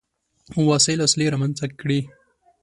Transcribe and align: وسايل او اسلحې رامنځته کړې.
وسايل 0.69 0.99
او 1.01 1.05
اسلحې 1.09 1.31
رامنځته 1.33 1.67
کړې. 1.79 1.99